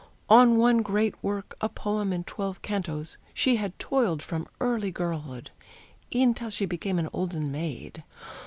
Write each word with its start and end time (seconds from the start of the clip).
On 0.29 0.57
one 0.57 0.81
great 0.81 1.13
work, 1.23 1.55
A 1.61 1.69
poem 1.69 2.11
in 2.11 2.23
twelve 2.23 2.63
cantos, 2.63 3.19
she 3.35 3.57
had 3.57 3.77
toiled 3.77 4.23
From 4.23 4.47
early 4.59 4.89
girlhood, 4.89 5.51
e'en 6.11 6.33
till 6.33 6.49
she 6.49 6.65
became 6.65 6.97
An 6.97 7.07
olden 7.13 7.51
maid. 7.51 8.03